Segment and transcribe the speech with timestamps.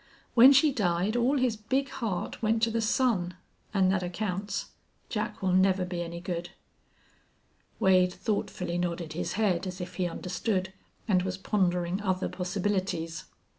[0.33, 3.35] When she died all his big heart went to the son,
[3.71, 4.71] an' thet accounts.
[5.09, 6.49] Jack will never be any good."
[7.79, 10.73] Wade thoughtfully nodded his head, as if he understood,
[11.07, 13.25] and was pondering other possibilities.